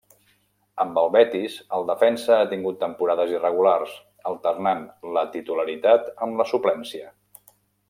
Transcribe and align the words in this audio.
Amb 0.83 0.95
el 1.01 1.09
Betis, 1.15 1.57
el 1.79 1.85
defensa 1.89 2.37
ha 2.37 2.47
tingut 2.53 2.79
temporades 2.85 3.35
irregulars, 3.35 3.93
alternant 4.33 4.83
la 5.19 5.25
titularitat 5.37 6.11
amb 6.29 6.43
la 6.43 6.49
suplència. 6.57 7.15